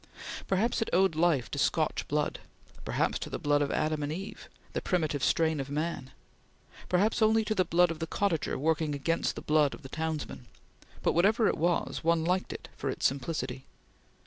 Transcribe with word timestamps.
Perhaps 0.47 0.81
it 0.81 0.89
owed 0.93 1.13
life 1.15 1.51
to 1.51 1.59
Scotch 1.59 2.07
blood; 2.07 2.39
perhaps 2.83 3.19
to 3.19 3.29
the 3.29 3.37
blood 3.37 3.61
of 3.61 3.69
Adam 3.69 4.01
and 4.01 4.11
Eve, 4.11 4.49
the 4.73 4.81
primitive 4.81 5.23
strain 5.23 5.59
of 5.59 5.69
man; 5.69 6.09
perhaps 6.89 7.21
only 7.21 7.45
to 7.45 7.53
the 7.53 7.63
blood 7.63 7.91
of 7.91 7.99
the 7.99 8.07
cottager 8.07 8.57
working 8.57 8.95
against 8.95 9.35
the 9.35 9.43
blood 9.43 9.75
of 9.75 9.83
the 9.83 9.89
townsman; 9.89 10.47
but 11.03 11.13
whatever 11.13 11.47
it 11.47 11.55
was, 11.55 12.03
one 12.03 12.25
liked 12.25 12.51
it 12.51 12.67
for 12.75 12.89
its 12.89 13.05
simplicity. 13.05 13.67